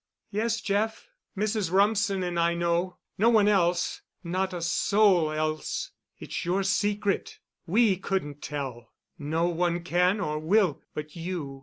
"Yes, 0.31 0.61
Jeff. 0.61 1.09
Mrs. 1.37 1.69
Rumsen 1.71 2.23
and 2.23 2.39
I 2.39 2.55
know—no 2.55 3.29
one 3.29 3.47
else—not 3.47 4.51
a 4.51 4.59
soul 4.59 5.31
else. 5.31 5.91
It's 6.17 6.43
your 6.43 6.63
secret. 6.63 7.37
We 7.67 7.97
couldn't 7.97 8.41
tell. 8.41 8.93
No 9.19 9.45
one 9.45 9.83
can 9.83 10.19
or 10.19 10.39
will 10.39 10.81
but 10.95 11.15
you." 11.15 11.59